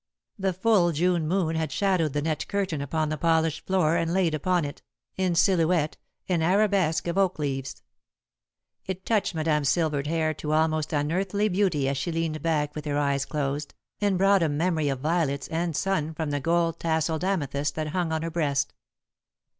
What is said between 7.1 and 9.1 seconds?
oak leaves. It